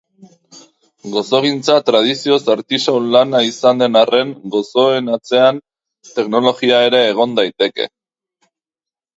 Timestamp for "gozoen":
4.55-5.13